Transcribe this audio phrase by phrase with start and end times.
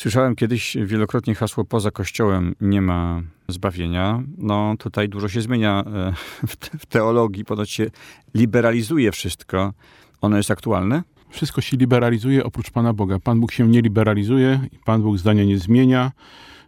[0.00, 4.22] Słyszałem kiedyś wielokrotnie hasło poza Kościołem nie ma zbawienia.
[4.38, 6.12] No tutaj dużo się zmienia e,
[6.46, 7.90] w, te, w teologii, ponoć się
[8.34, 9.72] liberalizuje wszystko.
[10.20, 11.02] Ono jest aktualne?
[11.30, 13.18] Wszystko się liberalizuje oprócz Pana Boga.
[13.18, 16.12] Pan Bóg się nie liberalizuje i Pan Bóg zdania nie zmienia.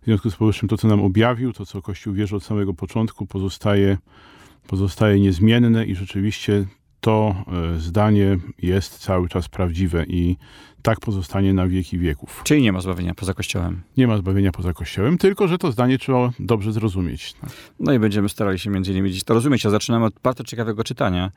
[0.02, 3.26] W związku z powyższym to, co nam objawił, to, co Kościół wierzy od samego początku,
[3.26, 3.98] pozostaje,
[4.66, 6.64] pozostaje niezmienne i rzeczywiście
[7.02, 7.34] to
[7.74, 10.36] e, zdanie jest cały czas prawdziwe i
[10.82, 12.40] tak pozostanie na wieki wieków.
[12.44, 13.82] Czyli nie ma zbawienia poza Kościołem.
[13.96, 17.34] Nie ma zbawienia poza Kościołem, tylko że to zdanie trzeba dobrze zrozumieć.
[17.80, 19.66] No i będziemy starali się między innymi dziś to rozumieć.
[19.66, 21.30] A zaczynamy od bardzo ciekawego czytania.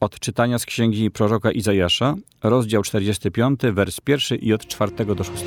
[0.00, 5.44] Od czytania z księgi proroka Izajasza, rozdział 45, wers pierwszy i od 4 do 6.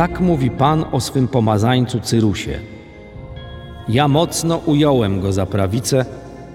[0.00, 2.58] Tak mówi Pan o swym pomazańcu Cyrusie.
[3.88, 6.04] Ja mocno ująłem go za prawicę,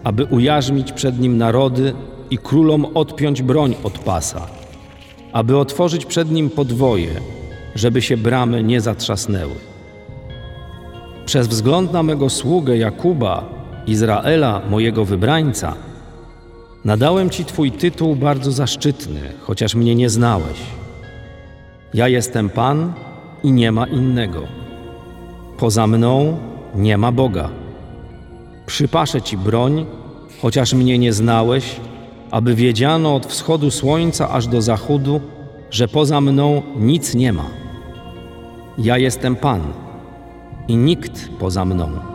[0.04, 1.94] aby ujarzmić przed nim narody
[2.30, 4.48] i królom odpiąć broń od pasa,
[5.34, 7.22] aby otworzyć przed nim podwoje,
[7.76, 9.56] żeby się bramy nie zatrzasnęły.
[11.26, 13.44] Przez wzgląd na mego sługę Jakuba,
[13.88, 15.76] Izraela, mojego wybrańca,
[16.86, 20.60] nadałem ci twój tytuł bardzo zaszczytny, chociaż mnie nie znałeś.
[21.94, 22.94] Ja jestem Pan
[23.46, 24.42] i nie ma innego.
[25.58, 26.38] Poza mną
[26.76, 27.50] nie ma Boga.
[28.66, 29.86] Przypaszę ci broń,
[30.42, 31.80] chociaż mnie nie znałeś,
[32.32, 35.22] aby wiedziano od wschodu słońca aż do zachodu,
[35.72, 37.46] że poza mną nic nie ma.
[38.78, 39.62] Ja jestem Pan
[40.68, 42.15] i nikt poza mną.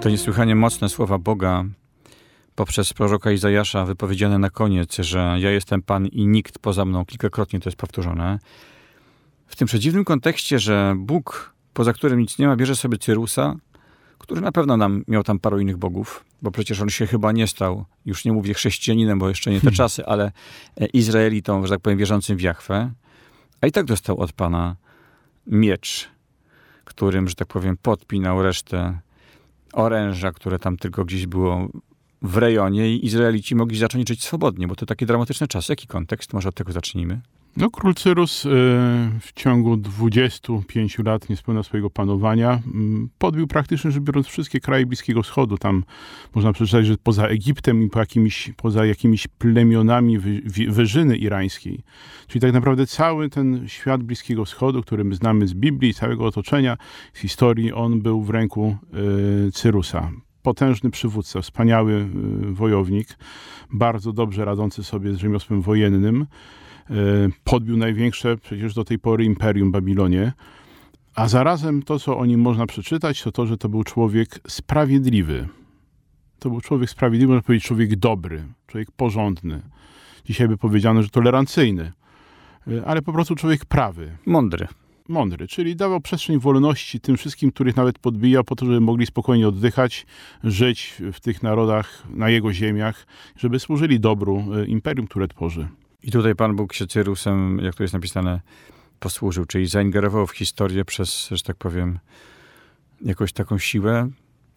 [0.00, 1.64] To niesłychanie mocne słowa Boga
[2.54, 7.60] poprzez proroka Izajasza wypowiedziane na koniec, że ja jestem Pan i nikt poza mną, kilkakrotnie
[7.60, 8.38] to jest powtórzone.
[9.46, 13.54] W tym przedziwnym kontekście, że Bóg, poza którym nic nie ma, bierze sobie Cyrusa,
[14.18, 17.46] który na pewno nam miał tam paru innych bogów, bo przecież on się chyba nie
[17.46, 20.32] stał, już nie mówię chrześcijaninem, bo jeszcze nie te czasy, ale
[20.92, 22.92] Izraelitą, że tak powiem, wierzącym w Jachwę,
[23.60, 24.76] a i tak dostał od Pana
[25.46, 26.08] miecz,
[26.84, 28.98] którym, że tak powiem, podpinał resztę
[29.72, 31.68] oręża, które tam tylko gdzieś było
[32.22, 35.72] w rejonie i Izraelici mogli zacząć żyć swobodnie, bo to takie dramatyczne czasy.
[35.72, 36.32] Jaki kontekst?
[36.32, 37.20] Może od tego zacznijmy?
[37.58, 38.48] No, król Cyrus y,
[39.20, 42.60] w ciągu 25 lat niespełna swojego panowania
[43.18, 45.58] podbił praktycznie rzecz biorąc wszystkie kraje Bliskiego Wschodu.
[45.58, 45.84] Tam
[46.34, 51.82] można przeczytać, że poza Egiptem i po jakimiś, poza jakimiś plemionami wy, wy, wyżyny irańskiej.
[52.26, 56.76] Czyli tak naprawdę cały ten świat Bliskiego Wschodu, który my znamy z Biblii, całego otoczenia,
[57.12, 58.76] z historii, on był w ręku
[59.48, 60.10] y, Cyrusa
[60.42, 62.08] potężny przywódca, wspaniały
[62.52, 63.08] wojownik,
[63.72, 66.26] bardzo dobrze radzący sobie z rzemiosłem wojennym.
[67.44, 70.32] Podbił największe przecież do tej pory imperium Babilonie.
[71.14, 75.48] A zarazem to, co o nim można przeczytać, to to, że to był człowiek sprawiedliwy.
[76.38, 79.62] To był człowiek sprawiedliwy, można powiedzieć człowiek dobry, człowiek porządny.
[80.24, 81.92] Dzisiaj by powiedziano, że tolerancyjny,
[82.86, 84.16] ale po prostu człowiek prawy.
[84.26, 84.68] Mądry
[85.08, 89.48] mądry, czyli dawał przestrzeń wolności tym wszystkim, których nawet podbijał po to, żeby mogli spokojnie
[89.48, 90.06] oddychać,
[90.44, 93.06] żyć w tych narodach, na jego ziemiach,
[93.36, 95.68] żeby służyli dobru imperium, które tworzy.
[96.02, 98.40] I tutaj Pan Bóg się Cyrusem, jak tu jest napisane,
[99.00, 101.98] posłużył, czyli zaingerował w historię przez, że tak powiem,
[103.00, 104.08] jakąś taką siłę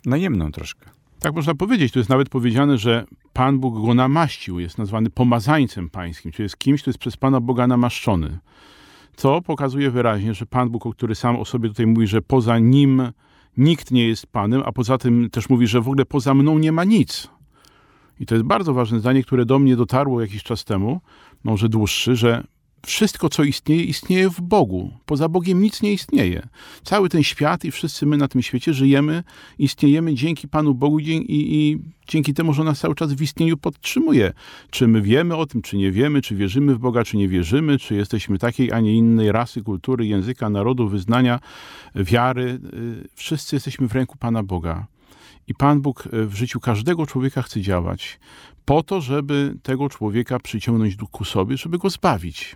[0.05, 0.89] najemną troszkę.
[1.19, 1.93] Tak można powiedzieć.
[1.93, 6.57] Tu jest nawet powiedziane, że Pan Bóg go namaścił, jest nazwany pomazańcem pańskim, czyli jest
[6.57, 8.39] kimś, kto jest przez Pana Boga namaszczony.
[9.15, 13.11] To pokazuje wyraźnie, że Pan Bóg, który sam o sobie tutaj mówi, że poza nim
[13.57, 16.71] nikt nie jest Panem, a poza tym też mówi, że w ogóle poza mną nie
[16.71, 17.27] ma nic.
[18.21, 21.01] I to jest bardzo ważne zdanie, które do mnie dotarło jakiś czas temu,
[21.43, 22.43] może dłuższy, że
[22.85, 24.91] wszystko, co istnieje, istnieje w Bogu.
[25.05, 26.47] Poza Bogiem nic nie istnieje.
[26.83, 29.23] Cały ten świat i wszyscy my na tym świecie żyjemy,
[29.59, 34.33] istniejemy dzięki Panu Bogu i, i, dzięki temu, że nas cały czas w istnieniu podtrzymuje.
[34.69, 37.79] Czy my wiemy o tym, czy nie wiemy, czy wierzymy w Boga, czy nie wierzymy,
[37.79, 41.39] czy jesteśmy takiej, a nie innej rasy, kultury, języka, narodu, wyznania,
[41.95, 42.59] wiary.
[43.15, 44.87] Wszyscy jesteśmy w ręku Pana Boga.
[45.51, 48.19] I Pan Bóg e, w życiu każdego człowieka chce działać
[48.65, 52.55] po to, żeby tego człowieka przyciągnąć ku sobie, żeby go zbawić,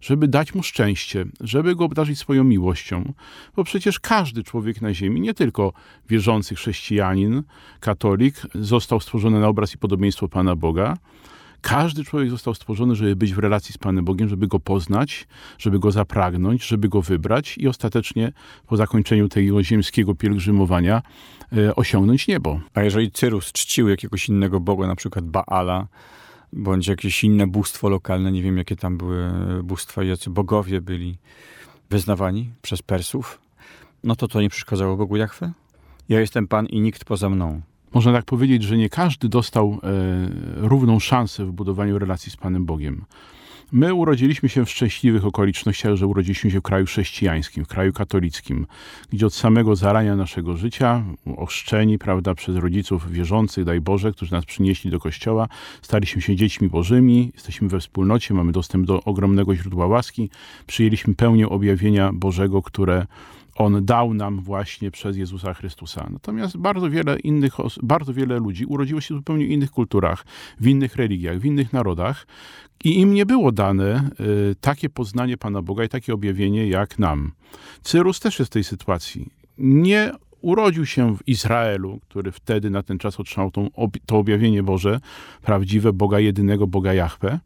[0.00, 3.12] żeby dać mu szczęście, żeby go obdarzyć swoją miłością.
[3.56, 5.72] Bo przecież każdy człowiek na ziemi, nie tylko
[6.08, 7.42] wierzący chrześcijanin,
[7.80, 10.96] katolik, został stworzony na obraz i podobieństwo Pana Boga,
[11.60, 15.78] każdy człowiek został stworzony, żeby być w relacji z Panem Bogiem, żeby go poznać, żeby
[15.78, 18.32] go zapragnąć, żeby go wybrać i ostatecznie
[18.66, 21.02] po zakończeniu tego ziemskiego pielgrzymowania
[21.52, 22.60] e, osiągnąć niebo.
[22.74, 25.86] A jeżeli Cyrus czcił jakiegoś innego boga, na przykład Baala,
[26.52, 29.30] bądź jakieś inne bóstwo lokalne, nie wiem jakie tam były
[29.62, 31.18] bóstwa, jacy bogowie byli
[31.90, 33.40] wyznawani przez Persów,
[34.04, 35.52] no to to nie przeszkadzało Bogu Jachwę?
[36.08, 37.60] Ja jestem Pan i nikt poza mną.
[37.96, 39.88] Można tak powiedzieć, że nie każdy dostał e,
[40.56, 43.04] równą szansę w budowaniu relacji z Panem Bogiem.
[43.72, 48.66] My urodziliśmy się w szczęśliwych okolicznościach, że urodziliśmy się w kraju chrześcijańskim, w kraju katolickim,
[49.12, 51.04] gdzie od samego zarania naszego życia,
[51.36, 55.48] ochrzczeni, prawda, przez rodziców wierzących, daj Boże, którzy nas przynieśli do kościoła,
[55.82, 60.30] staliśmy się dziećmi bożymi, jesteśmy we wspólnocie, mamy dostęp do ogromnego źródła łaski,
[60.66, 63.06] przyjęliśmy pełnię objawienia Bożego, które
[63.56, 66.06] on dał nam właśnie przez Jezusa Chrystusa.
[66.10, 70.24] Natomiast bardzo wiele innych, bardzo wiele ludzi urodziło się w zupełnie innych kulturach,
[70.60, 72.26] w innych religiach, w innych narodach
[72.84, 74.10] i im nie było dane
[74.50, 77.32] y, takie poznanie Pana Boga i takie objawienie jak nam.
[77.82, 79.30] Cyrus też jest w tej sytuacji.
[79.58, 83.68] Nie urodził się w Izraelu, który wtedy na ten czas otrzymał tą,
[84.06, 85.00] to objawienie Boże,
[85.42, 87.40] prawdziwe Boga jedynego, Boga Jahwe,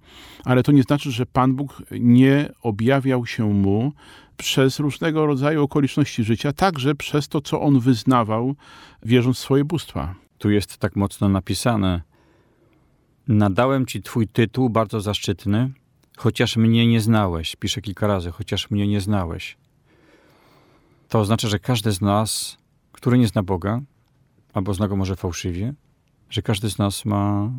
[0.44, 3.92] ale to nie znaczy, że Pan Bóg nie objawiał się mu
[4.40, 8.54] przez różnego rodzaju okoliczności życia, także przez to, co on wyznawał,
[9.02, 10.14] wierząc w swoje bóstwa.
[10.38, 12.02] Tu jest tak mocno napisane:
[13.28, 15.70] Nadałem ci twój tytuł bardzo zaszczytny,
[16.16, 17.56] chociaż mnie nie znałeś.
[17.56, 19.56] Piszę kilka razy, chociaż mnie nie znałeś.
[21.08, 22.58] To oznacza, że każdy z nas,
[22.92, 23.80] który nie zna Boga,
[24.52, 25.74] albo zna go może fałszywie,
[26.30, 27.50] że każdy z nas ma,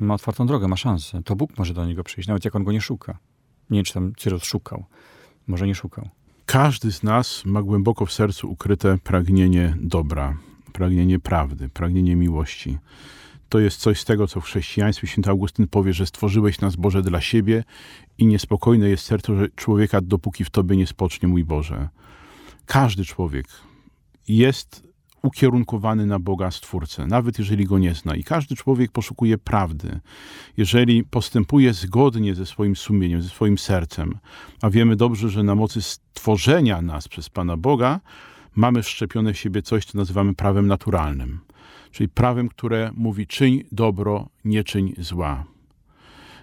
[0.00, 1.22] ma otwartą drogę, ma szansę.
[1.22, 3.18] To Bóg może do niego przyjść, nawet jak on go nie szuka.
[3.70, 4.84] Nie wiem, czy tam Cyrus szukał.
[5.46, 6.08] Może nie szukał.
[6.46, 10.36] Każdy z nas ma głęboko w sercu ukryte pragnienie dobra,
[10.72, 12.78] pragnienie prawdy, pragnienie miłości.
[13.48, 17.02] To jest coś z tego, co w chrześcijaństwie święty Augustyn powie, że stworzyłeś nas Boże
[17.02, 17.64] dla siebie
[18.18, 21.88] i niespokojne jest serce człowieka, dopóki w Tobie nie spocznie, mój Boże.
[22.66, 23.46] Każdy człowiek
[24.28, 24.93] jest
[25.24, 28.16] ukierunkowany na Boga Stwórcę, nawet jeżeli go nie zna.
[28.16, 30.00] I każdy człowiek poszukuje prawdy.
[30.56, 34.18] Jeżeli postępuje zgodnie ze swoim sumieniem, ze swoim sercem,
[34.62, 38.00] a wiemy dobrze, że na mocy stworzenia nas przez Pana Boga
[38.54, 41.40] mamy wszczepione w siebie coś, co nazywamy prawem naturalnym.
[41.90, 45.44] Czyli prawem, które mówi czyń dobro, nie czyń zła.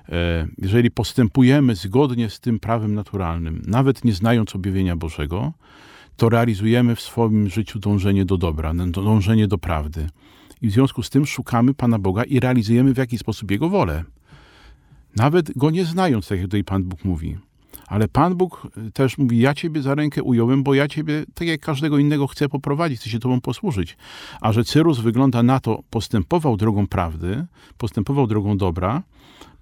[0.10, 5.54] E, jeżeli postępujemy zgodnie z tym prawem naturalnym, nawet nie znając objawienia Bożego,
[6.16, 10.10] to realizujemy w swoim życiu dążenie do dobra, dążenie do prawdy.
[10.62, 14.04] I w związku z tym szukamy Pana Boga i realizujemy w jakiś sposób Jego wolę.
[15.16, 17.38] Nawet Go nie znając, tak jak tutaj Pan Bóg mówi.
[17.88, 21.48] Ale Pan Bóg y, też mówi, ja Ciebie za rękę ująłem, bo ja Ciebie, tak
[21.48, 23.98] jak każdego innego, chcę poprowadzić, chcę się Tobą posłużyć.
[24.42, 27.46] A że Cyrus wygląda na to, postępował drogą prawdy,
[27.78, 29.04] postępował drogą dobra,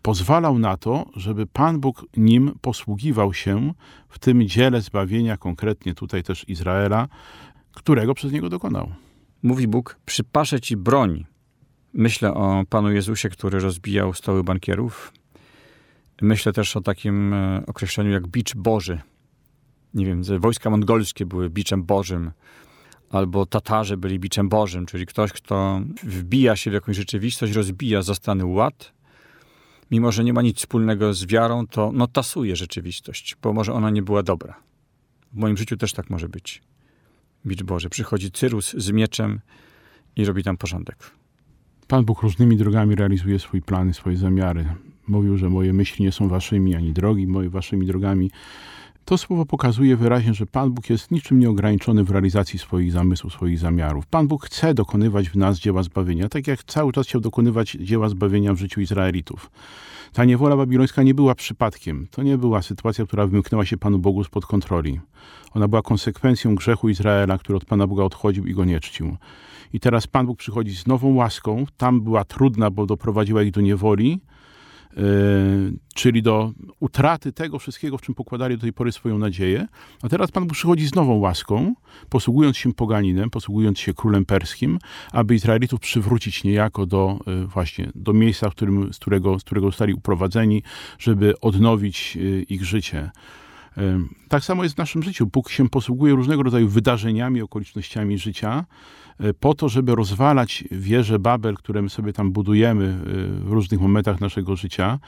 [0.02, 3.74] pozwalał na to, żeby Pan Bóg nim posługiwał się
[4.10, 7.08] w tym dziele zbawienia, konkretnie tutaj też Izraela,
[7.74, 8.92] którego przez niego dokonał.
[9.44, 11.26] Mówi Bóg, przypaszę ci broń.
[11.94, 15.14] Myślę o Panu Jezusie, który rozbijał stoły bankierów.
[16.22, 19.02] Myślę też o takim e, określeniu jak bicz Boży.
[19.94, 22.32] Nie wiem, wojska mongolskie były biczem Bożym,
[23.10, 28.46] albo Tatarzy byli biczem Bożym, czyli ktoś, kto wbija się w jakąś rzeczywistość, rozbija zastany
[28.46, 28.99] ład
[29.92, 33.90] mimo że nie ma nic wspólnego z wiarą, to no, tasuje rzeczywistość, bo może ona
[33.90, 34.56] nie była dobra.
[35.34, 36.62] W moim życiu też tak może być.
[37.46, 39.40] Bicz Boże, przychodzi Cyrus z mieczem
[40.16, 41.12] i robi tam porządek.
[41.88, 44.66] Pan Bóg różnymi drogami realizuje swój plany, swoje zamiary.
[45.08, 48.32] Mówił, że moje myśli nie są waszymi, ani drogi moje waszymi drogami.
[49.10, 53.60] To słowo pokazuje wyraźnie, że Pan Bóg jest niczym nieograniczony w realizacji swoich zamysłów, swoich
[53.60, 54.08] zamiarów.
[54.08, 58.10] Pan Bóg chce dokonywać w nas dzieła zbawienia, tak jak cały czas chciał dokonywać dzieła
[58.10, 59.52] zbawienia w życiu Izraelitów.
[60.14, 62.08] Ta niewola babilońska nie była przypadkiem.
[62.12, 65.00] To nie była sytuacja, która wymknęła się Panu Bogu spod kontroli.
[65.54, 69.18] Ona była konsekwencją grzechu Izraela, który od Pana Boga odchodził i go nie czcił.
[69.74, 71.66] I teraz Pan Bóg przychodzi z nową łaską.
[71.78, 74.20] Tam była trudna, bo doprowadziła ich do niewoli,
[75.96, 79.68] czyli do utraty tego wszystkiego, w czym pokładali do tej pory swoją nadzieję.
[80.02, 81.74] A teraz Pan przychodzi z nową łaską,
[82.10, 84.80] posługując się poganinem, posługując się królem perskim,
[85.12, 89.68] aby Izraelitów przywrócić niejako do e, właśnie do miejsca, w którym, z, którego, z którego
[89.68, 90.64] zostali uprowadzeni,
[91.00, 93.12] żeby odnowić e, ich życie.
[94.30, 95.28] Tak samo jest w naszym życiu.
[95.28, 98.66] Bóg się posługuje różnego rodzaju wydarzeniami, okolicznościami życia
[99.20, 102.96] e, po to, żeby rozwalać wieże Babel, które my sobie tam budujemy e,
[103.46, 105.00] w różnych momentach naszego życia,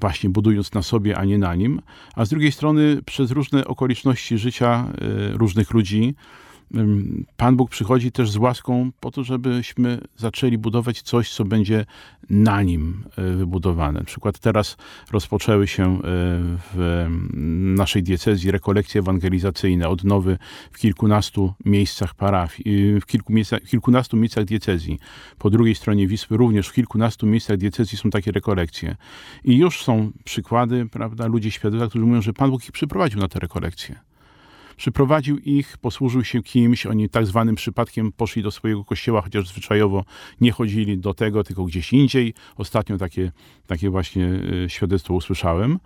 [0.00, 1.82] właśnie budując na sobie, a nie na nim,
[2.14, 4.92] a z drugiej strony przez różne okoliczności życia
[5.32, 6.14] e, różnych ludzi,
[7.36, 11.86] Pan Bóg przychodzi też z łaską po to, żebyśmy zaczęli budować coś, co będzie
[12.30, 13.98] na nim e, wybudowane.
[13.98, 14.76] Na przykład teraz
[15.12, 15.98] rozpoczęły się e,
[16.74, 17.06] w
[17.76, 20.38] naszej diecezji rekolekcje ewangelizacyjne, odnowy
[20.72, 24.98] w kilkunastu miejscach parafii, w kilku miejscach, kilkunastu miejscach diecezji.
[25.38, 28.96] Po drugiej stronie Wisły również w kilkunastu miejscach diecezji są takie rekolekcje.
[29.44, 33.28] I już są przykłady, prawda, ludzie świadectwa, którzy mówią, że Pan Bóg ich przyprowadził na
[33.28, 34.07] te rekolekcje
[34.78, 40.04] przyprowadził ich, posłużył się kimś, oni tak zwanym przypadkiem poszli do swojego kościoła, chociaż zwyczajowo
[40.40, 42.34] nie chodzili do tego, tylko gdzieś indziej.
[42.56, 43.32] Ostatnio takie,
[43.66, 44.30] takie właśnie
[44.64, 45.78] e, świadectwo usłyszałem.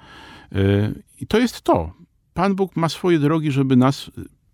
[0.53, 1.93] E, I to jest to.
[2.35, 4.11] Pan Bóg ma swoje drogi, żeby nas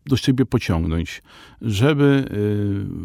[0.07, 1.23] do siebie pociągnąć,
[1.63, 2.35] żeby e,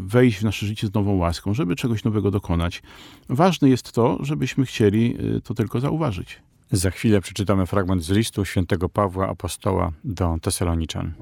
[0.08, 2.82] wejść w nasze życie z nową łaską, żeby czegoś nowego dokonać.
[3.30, 6.42] Ważne jest to, żebyśmy chcieli to tylko zauważyć.
[6.72, 11.14] Za chwilę przeczytamy fragment z listu świętego Pawła Apostoła do Tesaloniczan.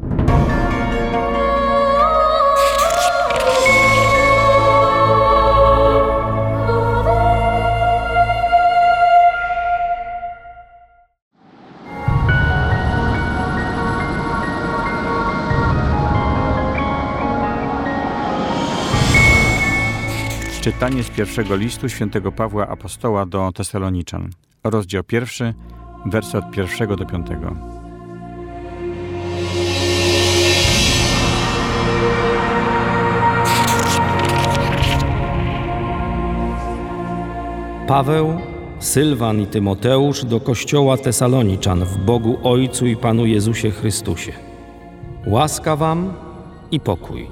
[20.62, 24.30] Czytanie z pierwszego listu świętego Pawła Apostoła do Tesaloniczan
[24.64, 25.54] rozdział pierwszy,
[26.06, 27.56] wersy od pierwszego do piątego.
[37.88, 38.40] Paweł,
[38.80, 44.32] Sylwan i Tymoteusz do kościoła Tesaloniczan w Bogu Ojcu i Panu Jezusie Chrystusie.
[45.28, 46.14] Łaska Wam
[46.72, 47.28] i pokój.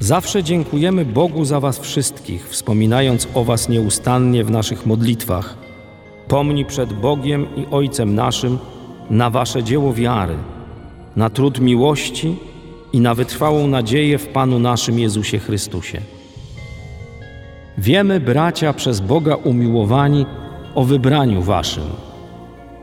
[0.00, 5.56] Zawsze dziękujemy Bogu za Was wszystkich, wspominając o Was nieustannie w naszych modlitwach–
[6.30, 8.58] Pomni przed Bogiem i Ojcem naszym
[9.10, 10.34] na wasze dzieło wiary,
[11.16, 12.36] na trud miłości
[12.92, 16.00] i na wytrwałą nadzieję w Panu naszym Jezusie Chrystusie.
[17.78, 20.26] Wiemy, bracia, przez Boga umiłowani,
[20.74, 21.84] o wybraniu waszym,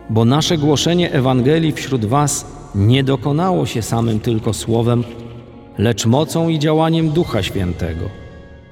[0.10, 5.04] bo nasze głoszenie Ewangelii wśród was nie dokonało się samym tylko słowem,
[5.78, 8.06] lecz mocą i działaniem Ducha Świętego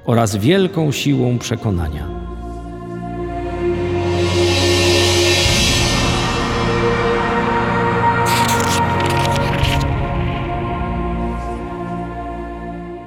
[0.06, 2.25] oraz wielką siłą przekonania.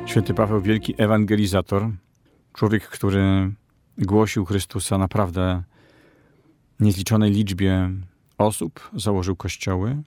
[0.10, 1.90] Święty Paweł, wielki ewangelizator,
[2.54, 3.52] człowiek, który
[3.98, 5.64] głosił Chrystusa naprawdę
[6.80, 7.90] niezliczonej liczbie
[8.38, 10.04] osób, założył kościoły,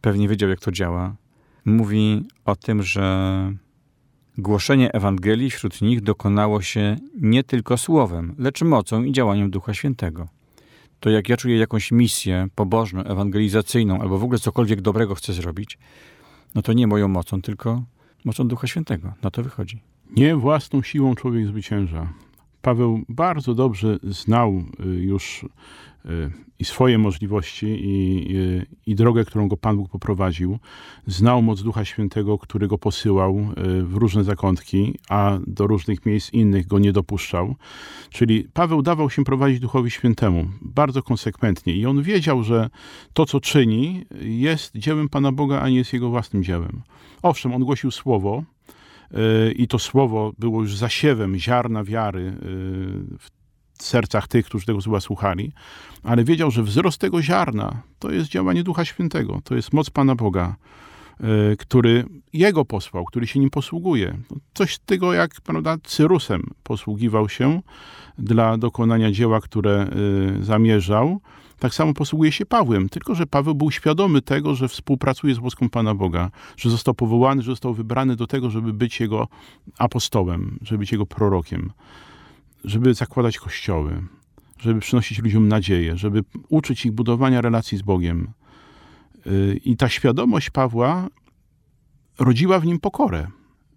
[0.00, 1.16] pewnie wiedział, jak to działa.
[1.64, 3.52] Mówi o tym, że
[4.38, 10.28] głoszenie Ewangelii wśród nich dokonało się nie tylko słowem, lecz mocą i działaniem Ducha Świętego.
[11.00, 15.78] To jak ja czuję jakąś misję pobożną, ewangelizacyjną, albo w ogóle cokolwiek dobrego chcę zrobić,
[16.54, 17.82] no to nie moją mocą, tylko
[18.24, 19.12] mocą Ducha Świętego.
[19.22, 19.80] Na to wychodzi.
[20.16, 22.12] Nie własną siłą człowiek zwycięża.
[22.64, 25.46] Paweł bardzo dobrze znał y, już
[26.04, 30.58] y, i swoje możliwości, i, i, y, i, drogę, którą go Pan Bóg poprowadził.
[31.06, 33.46] Znał moc Ducha Świętego, który go posyłał
[33.82, 37.54] w różne zakątki, a do różnych miejsc innych go nie dopuszczał.
[38.10, 42.70] Czyli Paweł dawał się prowadzić Duchowi Świętemu bardzo konsekwentnie i on wiedział, że
[43.12, 46.82] to, co czyni, jest dziełem Pana Boga, a nie jest jego własnym dziełem.
[47.22, 48.42] Owszem, on głosił słowo
[49.56, 55.00] i to słowo było już zasiewem ziarna wiary yy, w sercach tych, którzy tego słowa
[55.00, 55.52] słuchali,
[56.02, 60.14] ale wiedział, że wzrost tego ziarna to jest działanie Ducha Świętego, to jest moc Pana
[60.14, 60.56] Boga,
[61.20, 64.18] yy, który Jego posłał, który się nim posługuje.
[64.54, 67.60] Coś tego, jak prawda, Cyrusem posługiwał się
[68.18, 69.90] dla dokonania dzieła, które
[70.40, 71.20] zamierzał,
[71.58, 75.68] tak samo posługuje się Pawłem, tylko że Paweł był świadomy tego, że współpracuje z łaską
[75.68, 79.28] Pana Boga, że został powołany, że został wybrany do tego, żeby być jego
[79.78, 81.72] apostołem, żeby być jego prorokiem,
[82.64, 84.02] żeby zakładać kościoły,
[84.58, 88.28] żeby przynosić ludziom nadzieję, żeby uczyć ich budowania relacji z Bogiem.
[89.26, 91.08] Y, I ta świadomość Pawła
[92.18, 93.26] rodziła w nim pokorę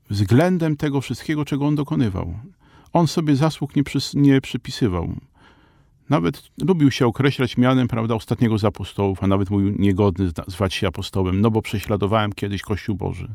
[0.10, 2.40] względem tego wszystkiego, czego on dokonywał.
[2.94, 5.16] On sobie zasług nie, przy, nie przypisywał.
[6.10, 10.88] Nawet lubił się określać mianem, prawda, ostatniego z apostołów, a nawet mówił niegodny zwać się
[10.88, 13.34] apostołem, no bo prześladowałem kiedyś Kościół Boży.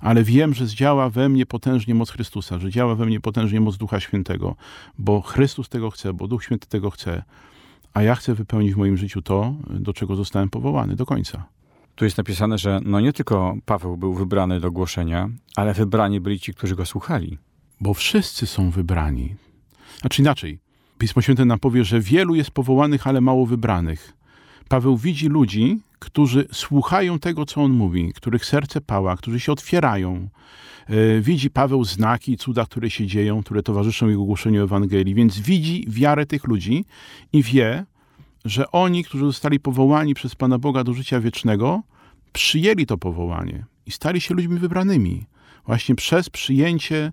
[0.00, 3.76] Ale wiem, że zdziała we mnie potężnie moc Chrystusa, że działa we mnie potężnie moc
[3.76, 4.56] Ducha Świętego,
[4.98, 7.22] bo Chrystus tego chce, bo Duch Święty tego chce.
[7.94, 11.44] a ja chcę wypełnić w moim życiu to, do czego zostałem powołany do końca.
[11.94, 16.40] Tu jest napisane, że no nie tylko Paweł był wybrany do głoszenia, ale wybrani byli
[16.40, 17.38] ci, którzy go słuchali.
[17.80, 19.34] Bo wszyscy są wybrani.
[20.00, 20.63] Znaczy inaczej.
[20.98, 24.12] Pismo Święte nam powie, że wielu jest powołanych, ale mało wybranych.
[24.68, 30.28] Paweł widzi ludzi, którzy słuchają tego, co on mówi, których serce pała, którzy się otwierają.
[30.86, 35.38] E, widzi Paweł znaki i cuda, które się dzieją, które towarzyszą jego głoszeniu Ewangelii, więc
[35.38, 36.84] widzi wiarę tych ludzi
[37.32, 37.84] i wie,
[38.44, 41.82] że oni, którzy zostali powołani przez Pana Boga do życia wiecznego,
[42.32, 45.26] przyjęli to powołanie i stali się ludźmi wybranymi.
[45.66, 47.12] Właśnie przez przyjęcie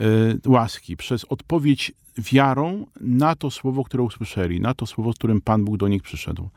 [0.00, 5.40] y, łaski, przez odpowiedź wiarą na to słowo, które usłyszeli, na to słowo, z którym
[5.40, 6.48] Pan Bóg do nich przyszedł.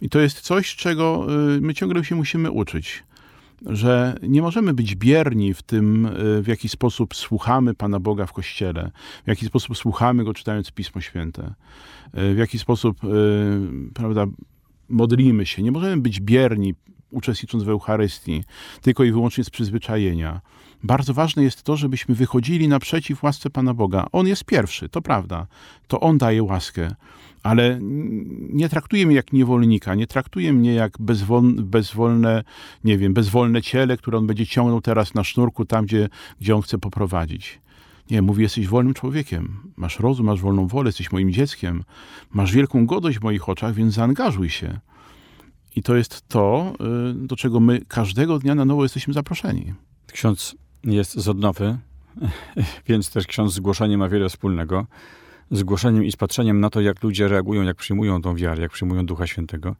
[0.00, 3.04] I to jest coś, czego y, my ciągle się musimy uczyć.
[3.66, 8.32] Że nie możemy być bierni w tym, y, w jaki sposób słuchamy Pana Boga w
[8.32, 8.90] kościele,
[9.24, 11.54] w jaki sposób słuchamy go czytając Pismo Święte,
[12.14, 12.98] w jaki sposób
[13.94, 14.26] prawda,
[14.88, 15.62] modlimy się.
[15.62, 16.74] Nie możemy być bierni
[17.10, 18.44] uczestnicząc w Eucharystii,
[18.82, 20.40] tylko i wyłącznie z przyzwyczajenia.
[20.82, 24.06] Bardzo ważne jest to, żebyśmy wychodzili naprzeciw łasce Pana Boga.
[24.12, 25.46] On jest pierwszy, to prawda.
[25.88, 26.94] To On daje łaskę.
[27.42, 27.78] Ale
[28.50, 30.92] nie traktuje mnie jak niewolnika, nie traktuje mnie jak
[31.62, 32.44] bezwolne,
[32.84, 36.08] nie wiem, bezwolne ciele, które on będzie ciągnął teraz na sznurku tam, gdzie,
[36.40, 37.60] gdzie on chce poprowadzić.
[38.10, 41.84] Nie, mówi, jesteś wolnym człowiekiem, masz rozum, masz wolną wolę, jesteś moim dzieckiem,
[42.30, 44.80] masz wielką godność w moich oczach, więc zaangażuj się.
[45.76, 46.72] I to jest to,
[47.10, 49.74] y, do czego my każdego dnia na nowo jesteśmy zaproszeni.
[50.06, 51.78] Ksiądz jest z odnowy,
[52.88, 54.86] więc też ksiądz z głoszeniem ma wiele wspólnego.
[55.50, 58.72] Z głoszeniem i z patrzeniem na to, jak ludzie reagują, jak przyjmują tą wiarę, jak
[58.72, 59.76] przyjmują Ducha Świętego.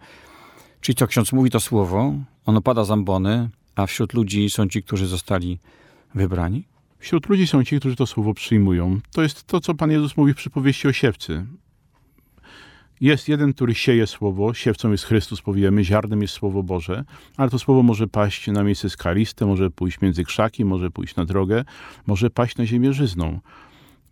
[0.81, 2.15] Czyli co ksiądz mówi to słowo,
[2.47, 5.59] ono pada z ambony, a wśród ludzi są ci, którzy zostali
[6.15, 6.65] wybrani?
[6.99, 9.01] Wśród ludzi są ci, którzy to słowo przyjmują.
[9.13, 11.47] To jest to, co Pan Jezus mówi w przypowieści o siewcy.
[13.03, 17.05] Jest jeden, który sieje słowo, siewcą jest Chrystus, powiemy, ziarnem jest Słowo Boże,
[17.37, 21.25] ale to słowo może paść na miejsce skaliste, może pójść między krzaki, może pójść na
[21.25, 21.65] drogę,
[22.07, 23.41] może paść na ziemię żyzną.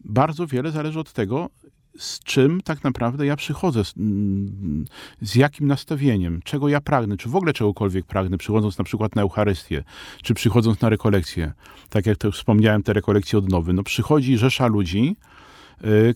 [0.05, 1.51] Bardzo wiele zależy od tego,
[1.99, 4.85] z czym tak naprawdę ja przychodzę, z, mm,
[5.35, 9.85] jakim nastawieniem, czego ja pragnę, czy w ogóle czegokolwiek pragnę, przychodząc na przykład na Eucharystię,
[10.23, 11.53] czy przychodząc na rekolekcję.
[11.89, 13.73] Tak jak to wspomniałem, te rekolekcje odnowy.
[13.73, 15.17] No przychodzi rzesza ludzi,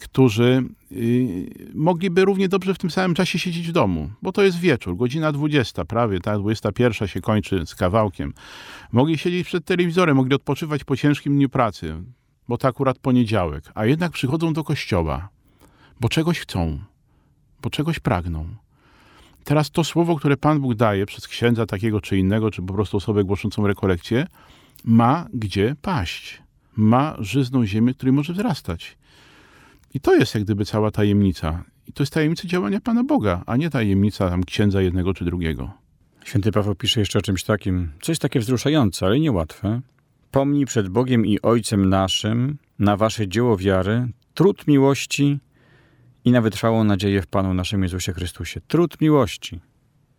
[0.01, 4.59] którzy y, mogliby równie dobrze w tym samym czasie siedzieć w domu, bo to jest
[4.59, 8.33] wieczór, godzina 20, prawie, ta 21 się kończy z kawałkiem.
[8.93, 11.95] Mogli siedzieć przed telewizorem, mogli odpoczywać po ciężkim dniu pracy,
[12.49, 15.29] bo to akurat poniedziałek, a jednak przychodzą do kościoła,
[16.01, 16.79] bo czegoś chcą,
[17.63, 18.47] bo czegoś pragną.
[19.45, 22.97] Teraz to słowo, które Pan Bóg daje przez księdza takiego czy innego, czy po prostu
[22.97, 24.27] osobę głoszącą rekolekcję,
[24.85, 26.43] ma gdzie paść.
[26.77, 28.97] Ma żyzną ziemię, której może wzrastać.
[29.95, 31.65] I to jest jak gdyby cała tajemnica.
[31.87, 35.71] I to jest tajemnica działania Pana Boga, a nie tajemnica tam księdza jednego czy drugiego.
[36.25, 39.81] Święty Paweł pisze jeszcze o czymś takim, coś takie wzruszające, ale niełatwe.
[40.31, 45.39] Pomnij przed Bogiem i Ojcem naszym na wasze dzieło wiary, trud miłości
[46.25, 48.61] i na wytrwałą nadzieję w Panu naszym Jezusie Chrystusie.
[48.69, 49.61] Trud miłości.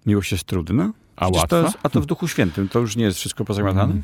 [0.05, 0.93] Miłość jest trudna?
[1.15, 1.47] A łatwa?
[1.47, 4.01] To jest, a to w Duchu Świętym, to już nie jest wszystko pozamiatane?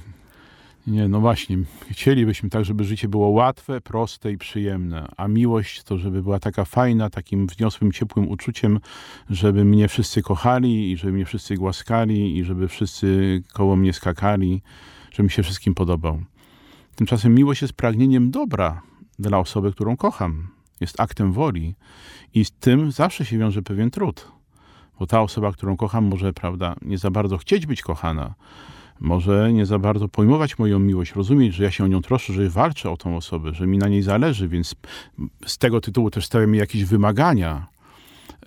[0.88, 1.58] Nie, no właśnie.
[1.92, 6.66] Chcielibyśmy tak, żeby życie było łatwe, proste i przyjemne, a miłość to, żeby była taka
[6.66, 8.80] fajna, takim wniosłym, ciepłym uczuciem,
[9.30, 14.62] żeby mnie wszyscy kochali i żeby mnie wszyscy głaskali i żeby wszyscy koło mnie skakali,
[15.12, 16.24] żeby mi się wszystkim podobał.
[16.96, 18.82] Tymczasem miłość jest pragnieniem dobra
[19.20, 20.48] dla osoby, którą kocham.
[20.80, 21.76] Jest aktem woli
[22.34, 24.28] i z tym zawsze się wiąże pewien trud.
[25.00, 28.34] Bo ta osoba, którą kocham, może, prawda, nie za bardzo chcieć być kochana,
[29.02, 32.50] może nie za bardzo pojmować moją miłość, rozumieć, że ja się o nią troszczę, że
[32.50, 34.76] walczę o tą osobę, że mi na niej zależy, więc
[35.46, 37.68] z tego tytułu też stawiam jakieś wymagania.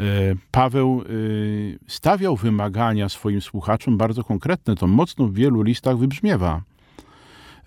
[0.00, 0.04] E,
[0.50, 1.08] Paweł e,
[1.86, 6.62] stawiał wymagania swoim słuchaczom bardzo konkretne, to mocno w wielu listach wybrzmiewa.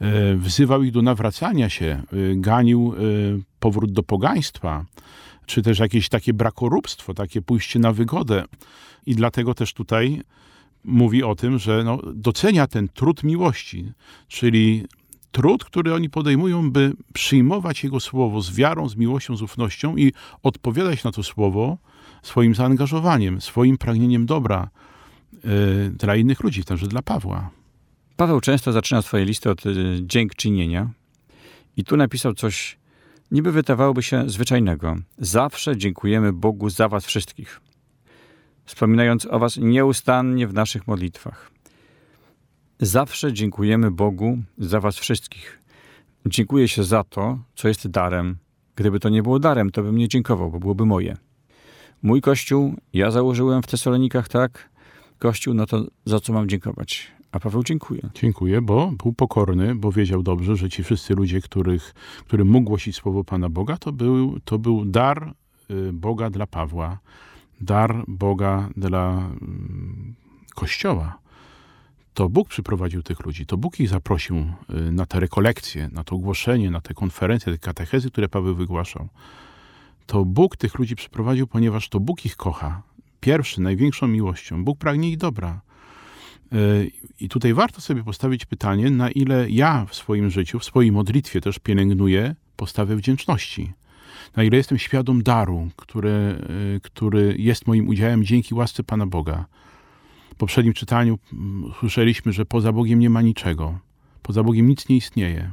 [0.01, 2.03] E, wzywał ich do nawracania się,
[2.35, 2.93] ganił
[3.59, 4.85] powrót do pogaństwa,
[5.45, 8.43] czy też jakieś takie brakoróbstwo, takie pójście na wygodę.
[9.05, 10.21] I dlatego też tutaj
[10.83, 13.91] mówi o tym, że no, docenia ten trud miłości,
[14.27, 14.85] czyli
[15.31, 20.13] trud, który oni podejmują, by przyjmować Jego słowo z wiarą, z miłością, z ufnością i
[20.43, 21.77] odpowiadać na to słowo
[22.23, 24.69] swoim zaangażowaniem, swoim pragnieniem dobra
[25.35, 27.49] y, dla innych ludzi, także dla Pawła.
[28.15, 30.89] Paweł często zaczyna swoje listy od y, dziękczynienia
[31.77, 32.77] i tu napisał coś
[33.31, 34.95] niby wydawałoby się zwyczajnego.
[35.17, 37.66] Zawsze dziękujemy Bogu za was wszystkich
[38.67, 41.51] wspominając o Was nieustannie w naszych modlitwach.
[42.79, 45.59] Zawsze dziękujemy Bogu za Was wszystkich.
[46.25, 48.37] Dziękuję się za to, co jest darem.
[48.75, 51.17] Gdyby to nie było darem, to bym nie dziękował, bo byłoby moje.
[52.03, 54.69] mój kościół, ja założyłem w Tesalonikach, tak,
[55.19, 57.11] kościół, no to za co mam dziękować?
[57.31, 58.09] A Paweł dziękuję.
[58.13, 61.93] Dziękuję, bo był pokorny, bo wiedział dobrze, że ci wszyscy ludzie, których,
[62.25, 65.33] którym mógł głosić słowo Pana Boga, to był, to był dar
[65.71, 66.99] y, Boga dla Pawła,
[67.61, 70.15] dar Boga dla mm,
[70.55, 71.17] Kościoła.
[72.13, 76.17] To Bóg przyprowadził tych ludzi, to Bóg ich zaprosił y, na te rekolekcje, na to
[76.17, 79.07] głoszenie, na te konferencje, te katechezy, które Paweł wygłaszał.
[80.05, 82.81] To Bóg tych ludzi przyprowadził, ponieważ to Bóg ich kocha.
[83.19, 84.65] Pierwszy, największą miłością.
[84.65, 85.61] Bóg pragnie ich dobra.
[86.53, 90.91] Y, I tutaj warto sobie postawić pytanie, na ile ja w swoim życiu, w swojej
[90.91, 93.73] modlitwie też pielęgnuję postawę wdzięczności.
[94.35, 96.09] Na ile jestem świadom daru, który,
[96.75, 99.45] y, który jest moim udziałem dzięki łasce Pana Boga.
[100.31, 103.79] W poprzednim czytaniu mm, słyszeliśmy, że poza Bogiem nie ma niczego.
[104.21, 105.51] Poza Bogiem nic nie istnieje.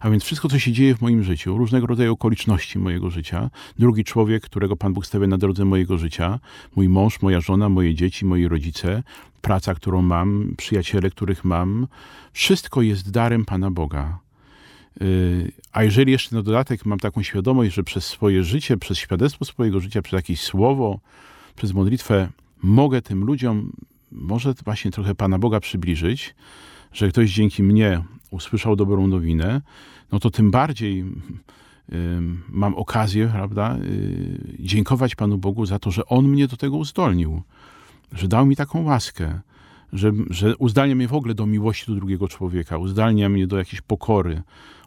[0.00, 4.04] A więc wszystko, co się dzieje w moim życiu, różnego rodzaju okoliczności mojego życia, drugi
[4.04, 6.40] człowiek, którego Pan Bóg stawia na drodze mojego życia,
[6.76, 9.02] mój mąż, moja żona, moje dzieci, moi rodzice,
[9.40, 11.86] praca, którą mam, przyjaciele, których mam,
[12.32, 14.18] wszystko jest darem Pana Boga.
[15.00, 19.44] Yy, a jeżeli jeszcze na dodatek mam taką świadomość, że przez swoje życie, przez świadectwo
[19.44, 21.00] swojego życia, przez jakieś słowo,
[21.56, 22.28] przez modlitwę
[22.62, 23.72] mogę tym ludziom
[24.12, 26.34] może właśnie trochę Pana Boga przybliżyć,
[26.92, 29.60] że ktoś dzięki mnie usłyszał dobrą nowinę,
[30.12, 31.96] no to tym bardziej yy,
[32.48, 37.42] mam okazję, prawda, yy, dziękować Panu Bogu za to, że On mnie do tego uzdolnił,
[38.12, 39.40] że dał mi taką łaskę,
[39.92, 43.80] że, że uzdalnia mnie w ogóle do miłości do drugiego człowieka, uzdalnia mnie do jakiejś
[43.80, 44.42] pokory,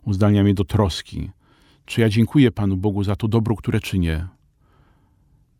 [0.05, 1.29] uzdalnia mnie do troski.
[1.85, 4.27] Czy ja dziękuję Panu Bogu za to dobro, które czynię?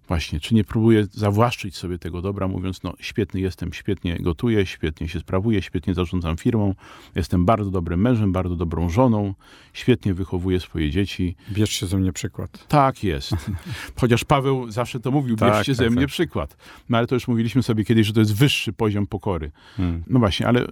[0.08, 5.08] Właśnie, czy nie próbuję zawłaszczyć sobie tego dobra, mówiąc, no świetny jestem, świetnie gotuję, świetnie
[5.08, 6.75] się sprawuję, świetnie zarządzam firmą,
[7.15, 9.34] jestem bardzo dobrym mężem, bardzo dobrą żoną,
[9.73, 11.36] świetnie wychowuję swoje dzieci.
[11.51, 12.67] Bierzcie ze mnie przykład.
[12.67, 13.31] Tak jest.
[14.01, 16.10] Chociaż Paweł zawsze to mówił, Tak, bierzcie tak, ze mnie tak.
[16.10, 16.58] przykład.
[16.89, 19.51] No ale to już mówiliśmy sobie kiedyś, że to jest wyższy poziom pokory.
[19.77, 20.03] Hmm.
[20.08, 20.65] No właśnie, ale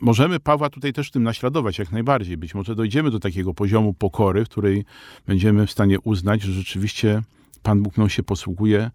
[0.00, 2.36] możemy Pawła tutaj też tym naśladować jak najbardziej.
[2.36, 4.84] Być może dojdziemy do takiego poziomu pokory, w której
[5.26, 7.22] będziemy w stanie uznać, że rzeczywiście
[7.62, 8.90] Pan Bóg mną się posługuje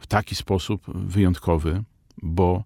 [0.00, 1.82] w taki sposób wyjątkowy,
[2.22, 2.64] bo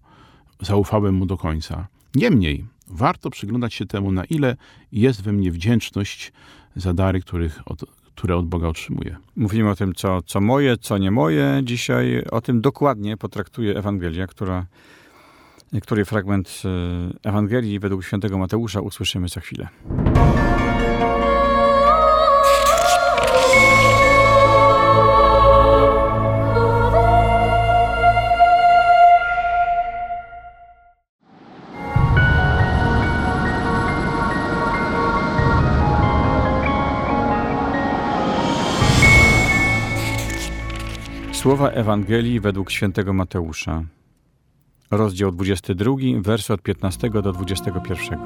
[0.61, 1.87] zaufałem Mu do końca.
[2.15, 4.55] Niemniej, warto przyglądać się temu, na ile
[4.91, 6.31] jest we mnie wdzięczność
[6.75, 9.17] za dary, których od, które od Boga otrzymuję.
[9.35, 11.61] Mówimy o tym, co, co moje, co nie moje.
[11.63, 14.65] Dzisiaj o tym dokładnie potraktuje Ewangelia, która,
[15.81, 19.67] której fragment e, Ewangelii według świętego Mateusza usłyszymy za chwilę.
[41.31, 43.83] Słowa Ewangelii według świętego Mateusza.
[44.91, 48.19] Rozdział 22, wersy od 15 do 21.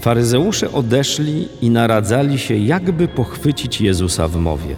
[0.00, 4.76] Faryzeusze odeszli i naradzali się, jakby pochwycić Jezusa w mowie.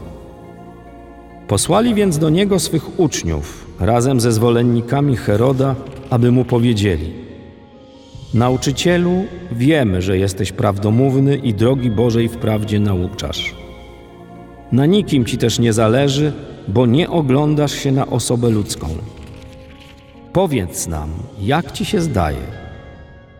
[1.48, 5.74] Posłali więc do niego swych uczniów razem ze zwolennikami Heroda,
[6.10, 7.21] aby mu powiedzieli:
[8.34, 13.54] Nauczycielu, wiemy, że jesteś prawdomówny i drogi Bożej wprawdzie nauczasz.
[14.72, 16.32] Na nikim ci też nie zależy,
[16.68, 18.88] bo nie oglądasz się na osobę ludzką.
[20.32, 22.62] Powiedz nam, jak ci się zdaje?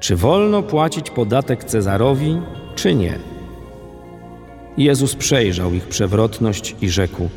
[0.00, 2.40] Czy wolno płacić podatek Cezarowi,
[2.74, 3.18] czy nie?
[4.76, 7.28] Jezus przejrzał ich przewrotność i rzekł: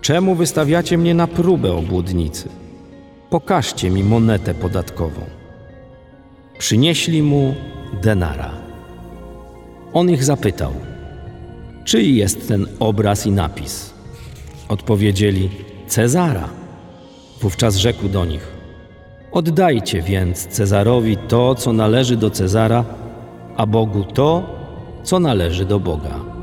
[0.00, 2.48] Czemu wystawiacie mnie na próbę, obłudnicy?
[3.30, 5.43] Pokażcie mi monetę podatkową.
[6.64, 7.54] Przynieśli mu
[8.02, 8.50] denara.
[9.92, 10.72] On ich zapytał:
[11.84, 13.94] Czyj jest ten obraz i napis?
[14.68, 15.50] Odpowiedzieli:
[15.86, 16.48] Cezara.
[17.40, 18.52] Wówczas rzekł do nich:
[19.32, 22.84] Oddajcie więc Cezarowi to, co należy do Cezara,
[23.56, 24.42] a Bogu to,
[25.02, 26.33] co należy do Boga.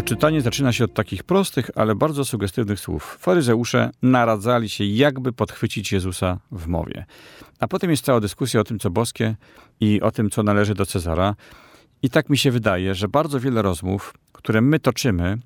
[0.00, 3.18] To czytanie zaczyna się od takich prostych, ale bardzo sugestywnych słów.
[3.20, 7.04] Faryzeusze naradzali się, jakby podchwycić Jezusa w mowie.
[7.58, 9.36] A potem jest cała dyskusja o tym, co boskie
[9.80, 11.34] i o tym, co należy do Cezara.
[12.02, 15.38] I tak mi się wydaje, że bardzo wiele rozmów, które my toczymy,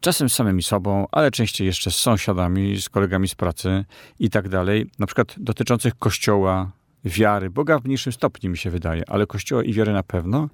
[0.00, 3.84] czasem z samymi sobą, ale częściej jeszcze z sąsiadami, z kolegami z pracy
[4.18, 6.70] i tak dalej, na przykład dotyczących Kościoła,
[7.04, 10.48] wiary, Boga w mniejszym stopniu mi się wydaje, ale Kościoła i wiary na pewno,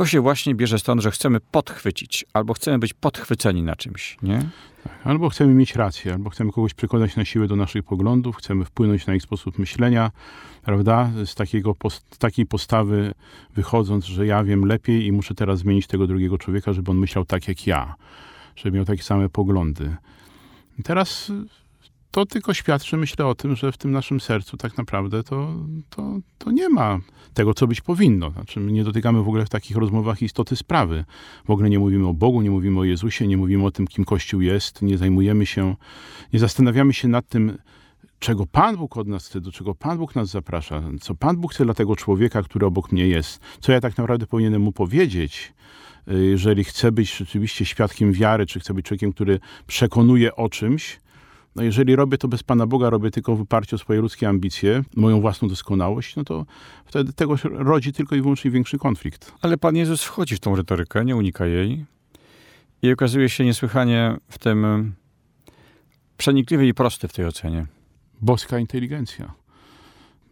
[0.00, 4.48] to się właśnie bierze stąd, że chcemy podchwycić, albo chcemy być podchwyceni na czymś, nie?
[5.04, 9.06] Albo chcemy mieć rację, albo chcemy kogoś przekonać na siłę do naszych poglądów, chcemy wpłynąć
[9.06, 10.10] na ich sposób myślenia,
[10.62, 11.10] prawda?
[11.24, 11.76] Z, takiego,
[12.12, 13.14] z takiej postawy
[13.54, 17.24] wychodząc, że ja wiem lepiej i muszę teraz zmienić tego drugiego człowieka, żeby on myślał
[17.24, 17.94] tak jak ja,
[18.56, 19.96] żeby miał takie same poglądy.
[20.78, 21.32] I teraz
[22.10, 25.54] to tylko świadczy, myślę, o tym, że w tym naszym sercu tak naprawdę to,
[25.90, 26.98] to, to nie ma
[27.34, 28.30] tego, co być powinno.
[28.30, 31.04] Znaczy, my nie dotykamy w ogóle w takich rozmowach istoty sprawy.
[31.44, 34.04] W ogóle nie mówimy o Bogu, nie mówimy o Jezusie, nie mówimy o tym, kim
[34.04, 35.76] Kościół jest, nie zajmujemy się,
[36.32, 37.58] nie zastanawiamy się nad tym,
[38.18, 41.52] czego Pan Bóg od nas chce, do czego Pan Bóg nas zaprasza, co Pan Bóg
[41.54, 45.52] chce dla tego człowieka, który obok mnie jest, co ja tak naprawdę powinienem mu powiedzieć,
[46.08, 51.00] y, jeżeli chcę być rzeczywiście świadkiem wiary, czy chcę być człowiekiem, który przekonuje o czymś,
[51.56, 54.82] no jeżeli robię to bez Pana Boga, robię tylko w oparciu o swoje ludzkie ambicje,
[54.96, 56.46] moją własną doskonałość, no to
[56.84, 59.32] wtedy tego rodzi tylko i wyłącznie większy konflikt.
[59.42, 61.84] Ale Pan Jezus wchodzi w tą retorykę, nie unika jej
[62.82, 64.92] i okazuje się niesłychanie w tym
[66.16, 67.66] przenikliwy i prosty w tej ocenie.
[68.20, 69.32] Boska inteligencja.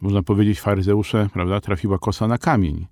[0.00, 2.86] Można powiedzieć, faryzeusze, prawda, trafiła kosa na kamień.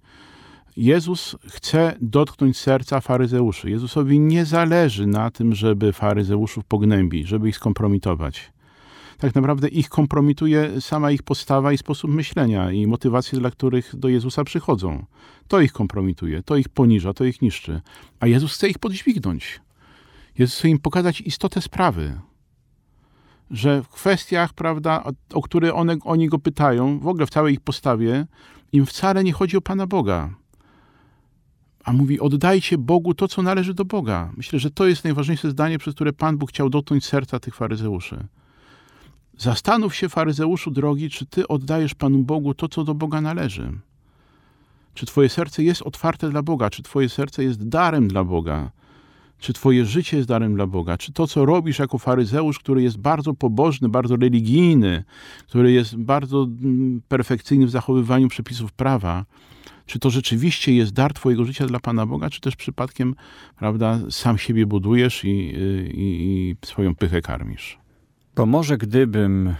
[0.77, 3.71] Jezus chce dotknąć serca faryzeuszy.
[3.71, 8.53] Jezusowi nie zależy na tym, żeby faryzeuszów pognębić, żeby ich skompromitować.
[9.19, 14.09] Tak naprawdę ich kompromituje sama ich postawa i sposób myślenia i motywacje, dla których do
[14.09, 15.07] Jezusa przychodzą.
[15.49, 17.81] To ich kompromituje, to ich poniża, to ich niszczy.
[18.21, 19.61] A Jezus chce ich podźwignąć.
[20.39, 22.21] Jezus chce im pokazać istotę sprawy.
[23.51, 27.61] Że w kwestiach, prawda, o, które one, oni go pytają, w ogóle w całej ich
[27.61, 28.27] postawie,
[28.73, 30.35] im wcale nie chodzi o Pana Boga
[31.87, 34.31] a mówi: oddajcie Bogu to, co należy do Boga.
[34.37, 38.27] Myślę, że to jest najważniejsze zdanie, przez które Pan Bóg chciał dotknąć serca tych faryzeuszy.
[39.39, 43.73] Zastanów się, faryzeuszu drogi, czy ty oddajesz Panu Bogu to, co do Boga należy.
[44.95, 46.71] Czy twoje serce jest otwarte dla Boga?
[46.71, 48.71] Czy twoje serce jest darem dla Boga?
[49.39, 50.99] Czy twoje życie jest darem dla Boga?
[50.99, 55.05] Czy to, co robisz jako faryzeusz, który jest bardzo pobożny, bardzo religijny,
[55.49, 59.25] który jest bardzo mm, perfekcyjny w zachowywaniu przepisów prawa,
[59.87, 63.15] czy to rzeczywiście jest dar Twojego życia dla Pana Boga, czy też przypadkiem,
[63.57, 67.79] prawda, sam siebie budujesz i, i, i swoją pychę karmisz?
[68.37, 69.55] Bo może gdybym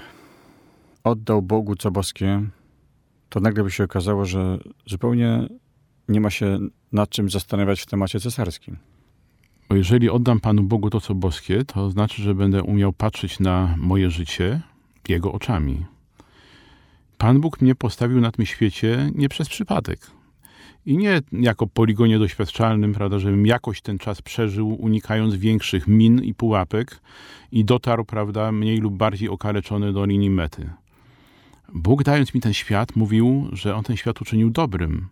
[1.05, 2.43] oddał Bogu co boskie,
[3.29, 5.49] to nagle by się okazało, że zupełnie
[6.09, 6.59] nie ma się
[6.93, 8.77] nad czym zastanawiać w temacie cesarskim.
[9.69, 13.75] Bo jeżeli oddam Panu Bogu to, co boskie, to znaczy, że będę umiał patrzeć na
[13.79, 14.61] moje życie
[15.09, 15.85] Jego oczami.
[17.19, 20.16] Pan Bóg mnie postawił na tym świecie nie przez przypadek.
[20.87, 26.35] I nie jako poligonie doświadczalnym, prawda, żebym jakoś ten czas przeżył, unikając większych min i
[26.35, 27.01] pułapek
[27.53, 30.71] i dotarł, prawda, mniej lub bardziej okaleczony do linii mety.
[31.75, 35.09] Bóg dając mi ten świat, mówił, że On ten świat uczynił dobrym.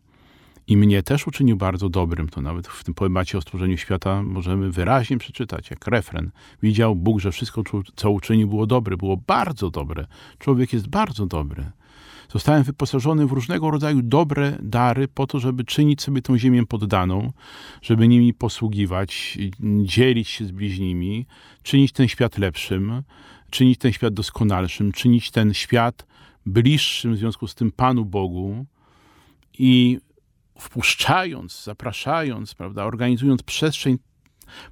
[0.67, 2.29] I mnie też uczynił bardzo dobrym.
[2.29, 6.31] To nawet w tym poemacie o stworzeniu świata możemy wyraźnie przeczytać, jak refren.
[6.63, 7.63] Widział Bóg, że wszystko,
[7.97, 10.07] co uczynił, było dobre, było bardzo dobre.
[10.39, 11.65] Człowiek jest bardzo dobry.
[12.33, 17.33] Zostałem wyposażony w różnego rodzaju dobre dary po to, żeby czynić sobie tą ziemię poddaną,
[17.83, 19.39] żeby nimi posługiwać,
[19.83, 21.27] dzielić się z bliźnimi,
[21.63, 23.03] czynić ten świat lepszym,
[23.51, 26.07] czynić ten świat doskonalszym, czynić ten świat
[26.47, 28.67] bliższym w związku z tym Panu Bogu
[29.59, 29.99] i
[30.59, 33.99] wpuszczając, zapraszając, prawda, organizując przestrzeń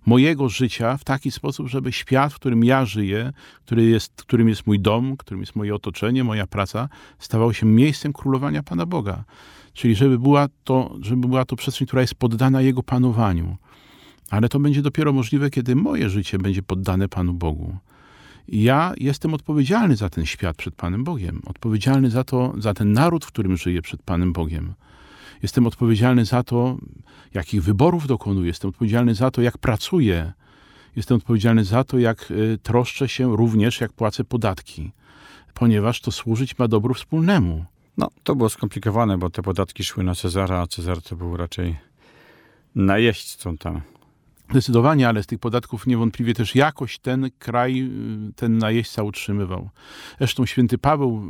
[0.06, 3.32] mojego życia w taki sposób, żeby świat, w którym ja żyję,
[3.64, 8.12] który jest, którym jest mój dom, którym jest moje otoczenie, moja praca, stawał się miejscem
[8.12, 9.24] królowania Pana Boga.
[9.72, 13.56] Czyli żeby była to, żeby była to przestrzeń, która jest poddana Jego panowaniu.
[14.30, 17.76] Ale to będzie dopiero możliwe, kiedy moje życie będzie poddane Panu Bogu.
[18.48, 23.24] Ja jestem odpowiedzialny za ten świat przed Panem Bogiem, odpowiedzialny za to, za ten naród,
[23.24, 24.74] w którym żyję przed Panem Bogiem.
[25.42, 26.76] Jestem odpowiedzialny za to,
[27.35, 30.33] jakich wyborów dokonuję, jestem odpowiedzialny za to, jak pracuję,
[30.96, 34.92] jestem odpowiedzialny za to, jak y, troszczę się również, jak płacę podatki,
[35.55, 37.64] ponieważ to służyć ma dobru wspólnemu.
[37.96, 41.76] No, to było skomplikowane, bo te podatki szły na Cezara, a Cezar to był raczej
[42.74, 43.81] najeźdźcą tam.
[44.50, 47.81] Zdecydowanie, ale z tych podatków niewątpliwie też jakoś ten kraj,
[48.28, 49.70] y, ten najeźdźca utrzymywał.
[50.18, 51.22] Zresztą święty Paweł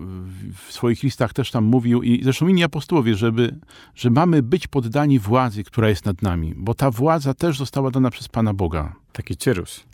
[0.67, 3.59] w swoich listach też tam mówił i zresztą inni apostołowie, żeby,
[3.95, 8.11] że mamy być poddani władzy, która jest nad nami, bo ta władza też została dana
[8.11, 8.95] przez Pana Boga.
[9.13, 9.85] Taki Cyrus.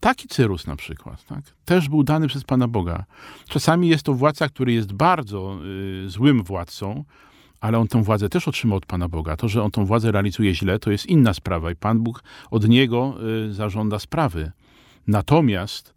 [0.00, 1.44] Taki Cyrus na przykład, tak?
[1.64, 3.04] też był dany przez Pana Boga.
[3.48, 5.58] Czasami jest to władca, który jest bardzo
[6.04, 7.04] y, złym władcą,
[7.60, 9.36] ale on tę władzę też otrzymał od Pana Boga.
[9.36, 12.68] To, że on tę władzę realizuje źle, to jest inna sprawa i Pan Bóg od
[12.68, 13.16] niego
[13.48, 14.52] y, zażąda sprawy.
[15.06, 15.94] Natomiast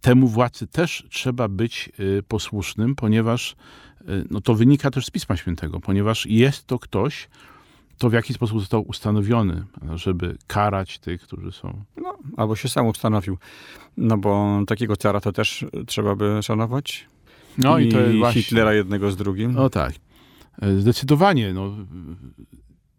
[0.00, 3.56] temu władcy też trzeba być y, posłusznym, ponieważ
[4.00, 7.28] y, no to wynika też z Pisma Świętego, ponieważ jest to ktoś,
[7.98, 11.84] to w jaki sposób został ustanowiony, żeby karać tych, którzy są.
[11.96, 13.38] No, albo się sam ustanowił.
[13.96, 17.06] No bo takiego cara to też trzeba by szanować.
[17.58, 18.42] No i, i to jest właśnie...
[18.42, 19.52] Hitlera jednego z drugim.
[19.52, 19.92] No tak.
[20.78, 21.52] Zdecydowanie.
[21.54, 21.76] No,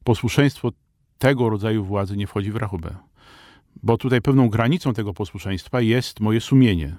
[0.04, 0.72] posłuszeństwo
[1.18, 2.96] tego rodzaju władzy nie wchodzi w rachubę.
[3.84, 6.96] Bo tutaj pewną granicą tego posłuszeństwa jest moje sumienie.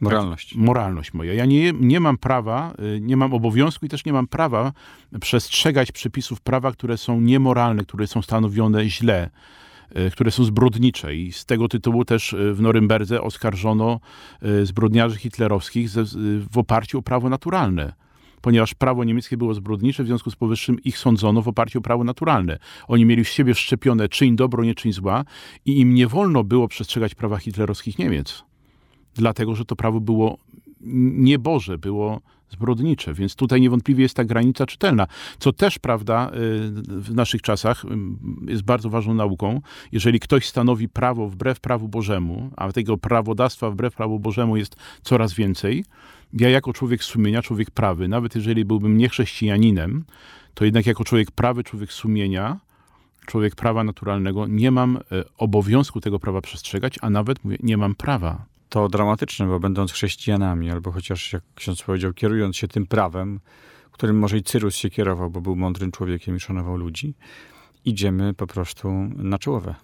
[0.00, 0.54] Moralność.
[0.54, 1.34] Moralność moja.
[1.34, 4.72] Ja nie, nie mam prawa, y, nie mam obowiązku i też nie mam prawa
[5.20, 9.30] przestrzegać przepisów prawa, które są niemoralne, które są stanowione źle,
[9.96, 11.16] y, które są zbrodnicze.
[11.16, 14.00] I z tego tytułu też y, w Norymberdze oskarżono
[14.62, 15.90] zbrodniarzy hitlerowskich
[16.50, 18.03] w oparciu o prawo naturalne
[18.44, 22.04] ponieważ prawo niemieckie było zbrodnicze, w związku z powyższym ich sądzono w oparciu o prawo
[22.04, 22.58] naturalne.
[22.88, 25.24] Oni mieli w siebie wszczepione czyń dobro, nie czyń zła
[25.66, 28.44] i im nie wolno było przestrzegać prawa hitlerowskich Niemiec
[29.14, 30.38] dlatego że to prawo było
[30.80, 35.06] nieboże, było zbrodnicze, więc tutaj niewątpliwie jest ta granica czytelna,
[35.38, 36.30] co też, prawda, y,
[37.00, 37.88] w naszych czasach y,
[38.50, 39.60] jest bardzo ważną nauką.
[39.92, 45.34] Jeżeli ktoś stanowi prawo wbrew prawu Bożemu, a tego prawodawstwa wbrew prawu Bożemu jest coraz
[45.34, 45.84] więcej,
[46.34, 50.04] ja jako człowiek sumienia, człowiek prawy, nawet jeżeli byłbym niechrześcijaninem,
[50.54, 52.60] to jednak jako człowiek prawy, człowiek sumienia,
[53.26, 55.00] człowiek prawa naturalnego, nie mam y,
[55.38, 60.70] obowiązku tego prawa przestrzegać, a nawet mówię, nie mam prawa to dramatyczne, bo będąc chrześcijanami,
[60.70, 63.40] albo chociaż, jak ksiądz powiedział, kierując się tym prawem,
[63.94, 67.14] którym może i Cyrus się kierował, bo był mądrym człowiekiem i szanował ludzi,
[67.84, 69.74] idziemy po prostu na czołowe.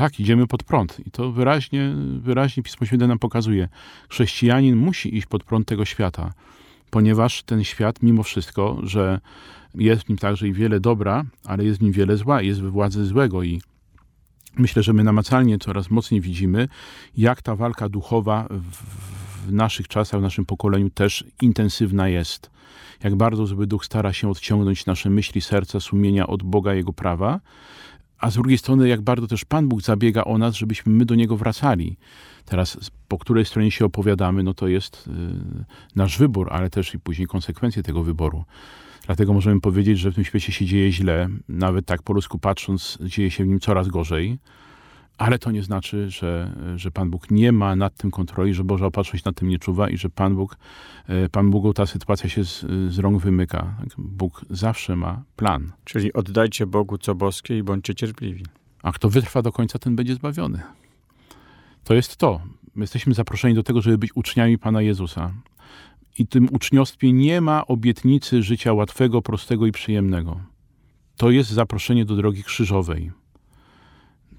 [0.00, 1.00] Tak, idziemy pod prąd.
[1.06, 3.68] I to wyraźnie, wyraźnie Pismo Święte nam pokazuje.
[4.08, 6.32] Chrześcijanin musi iść pod prąd tego świata,
[6.90, 9.20] ponieważ ten świat, mimo wszystko, że
[9.74, 12.70] jest w nim także i wiele dobra, ale jest w nim wiele zła, jest we
[12.70, 13.60] władzy złego i
[14.56, 16.68] Myślę, że my namacalnie coraz mocniej widzimy,
[17.16, 18.48] jak ta walka duchowa
[19.46, 22.50] w naszych czasach, w naszym pokoleniu też intensywna jest.
[23.04, 27.40] Jak bardzo zły duch stara się odciągnąć nasze myśli, serca, sumienia od Boga, Jego prawa,
[28.20, 31.14] a z drugiej strony, jak bardzo też Pan Bóg zabiega o nas, żebyśmy my do
[31.14, 31.96] Niego wracali.
[32.44, 35.10] Teraz, po której stronie się opowiadamy, no to jest y,
[35.96, 38.44] nasz wybór, ale też i później konsekwencje tego wyboru.
[39.06, 42.98] Dlatego możemy powiedzieć, że w tym świecie się dzieje źle, nawet tak po ludzku patrząc,
[43.00, 44.38] dzieje się w nim coraz gorzej.
[45.20, 48.86] Ale to nie znaczy, że, że Pan Bóg nie ma nad tym kontroli, że Boża
[48.86, 50.56] opatrzność nad tym nie czuwa i że Pan Bóg,
[51.08, 53.76] e, Pan Bogu ta sytuacja się z, z rąk wymyka.
[53.98, 55.72] Bóg zawsze ma plan.
[55.84, 58.44] Czyli oddajcie Bogu co boskie i bądźcie cierpliwi.
[58.82, 60.60] A kto wytrwa do końca, ten będzie zbawiony.
[61.84, 62.40] To jest to.
[62.74, 65.32] My jesteśmy zaproszeni do tego, żeby być uczniami Pana Jezusa
[66.18, 70.40] i tym uczniostwie nie ma obietnicy życia łatwego, prostego i przyjemnego.
[71.16, 73.10] To jest zaproszenie do drogi krzyżowej,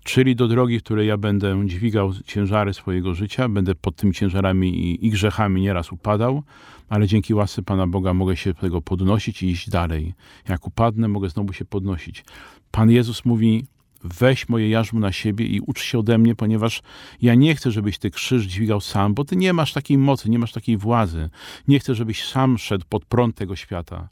[0.03, 4.69] czyli do drogi, w której ja będę dźwigał ciężary swojego życia, będę pod tymi ciężarami
[4.69, 6.43] i, i grzechami nieraz upadał,
[6.89, 10.13] ale dzięki łasce Pana Boga mogę się tego podnosić i iść dalej.
[10.49, 12.25] Jak upadnę, mogę znowu się podnosić.
[12.71, 13.65] Pan Jezus mówi:
[14.03, 16.81] weź moje jarzmo na siebie i ucz się ode mnie, ponieważ
[17.21, 20.39] ja nie chcę, żebyś ty krzyż dźwigał sam, bo ty nie masz takiej mocy, nie
[20.39, 21.29] masz takiej władzy.
[21.67, 24.09] Nie chcę, żebyś sam szedł pod prąd tego świata.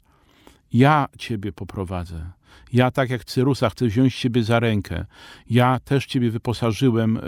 [0.72, 2.30] Ja ciebie poprowadzę.
[2.72, 5.04] Ja, tak jak Cyrusa, chcę wziąć ciebie za rękę.
[5.50, 7.18] Ja też ciebie wyposażyłem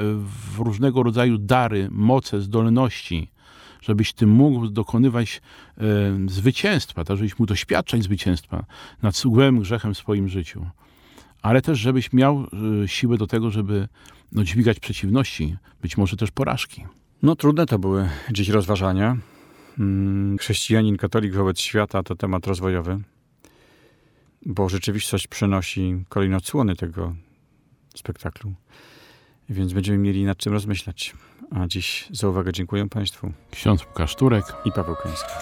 [0.52, 3.30] w różnego rodzaju dary, moce, zdolności,
[3.80, 5.40] żebyś ty mógł dokonywać
[5.78, 5.82] e,
[6.26, 8.64] zwycięstwa, tak, żebyś mógł doświadczać zwycięstwa
[9.02, 10.66] nad złym grzechem w swoim życiu
[11.42, 12.46] ale też żebyś miał
[12.84, 13.88] y, siłę do tego, żeby
[14.32, 16.84] no, dźwigać przeciwności, być może też porażki.
[17.22, 19.16] No trudne to były dziś rozważania.
[19.78, 22.98] Mm, chrześcijanin, katolik wobec świata to temat rozwojowy,
[24.46, 27.14] bo rzeczywistość przynosi kolejne odsłony tego
[27.94, 28.52] spektaklu,
[29.48, 31.14] więc będziemy mieli nad czym rozmyślać.
[31.50, 33.32] A dziś za uwagę dziękuję Państwu.
[33.50, 35.32] Ksiądz Łukasz Turek i Paweł Kęski.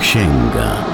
[0.00, 0.84] Księga.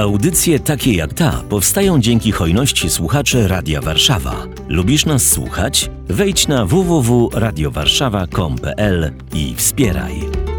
[0.00, 4.46] Audycje takie jak ta powstają dzięki hojności słuchaczy Radia Warszawa.
[4.68, 5.90] Lubisz nas słuchać?
[6.08, 10.49] Wejdź na www.radiowarszawa.com.pl i wspieraj.